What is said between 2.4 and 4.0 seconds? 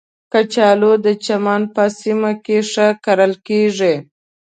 کې ښه کرل کېږي